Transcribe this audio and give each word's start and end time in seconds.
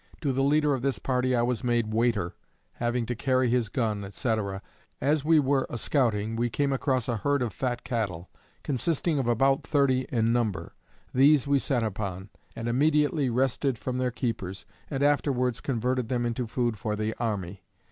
To 0.21 0.33
the 0.33 0.41
leader 0.41 0.73
of 0.73 0.81
this 0.81 0.97
party 0.97 1.35
I 1.35 1.43
was 1.43 1.63
made 1.63 1.93
waiter, 1.93 2.33
having 2.77 3.05
to 3.05 3.13
carry 3.13 3.49
his 3.49 3.69
gun, 3.69 4.09
&c. 4.11 4.35
As 4.99 5.23
we 5.23 5.39
were 5.39 5.67
a 5.69 5.77
scouting 5.77 6.35
we 6.35 6.49
came 6.49 6.73
across 6.73 7.07
a 7.07 7.17
herd 7.17 7.43
of 7.43 7.53
fat 7.53 7.83
cattle, 7.83 8.27
consisting 8.63 9.19
of 9.19 9.27
about 9.27 9.61
thirty 9.61 10.07
in 10.09 10.33
number. 10.33 10.73
These 11.13 11.45
we 11.45 11.59
set 11.59 11.83
upon, 11.83 12.29
and 12.55 12.67
immediately 12.67 13.29
wrested 13.29 13.77
from 13.77 13.99
their 13.99 14.09
keepers, 14.09 14.65
and 14.89 15.03
afterwards 15.03 15.61
converted 15.61 16.09
them 16.09 16.25
into 16.25 16.47
food 16.47 16.79
for 16.79 16.95
the 16.95 17.13
army. 17.19 17.61